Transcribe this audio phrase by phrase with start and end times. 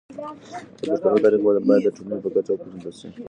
[0.79, 3.07] د پښتنو تاريخ بايد د نړۍ په کچه وپېژندل شي.